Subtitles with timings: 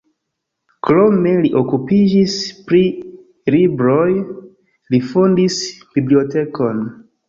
[0.87, 2.39] Krome li okupiĝis
[2.71, 2.81] pri
[3.59, 4.09] libroj,
[4.93, 5.65] li fondis
[5.97, 6.87] bibliotekon.